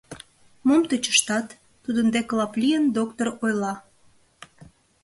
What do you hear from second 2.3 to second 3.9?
лап лийын, доктор ойла.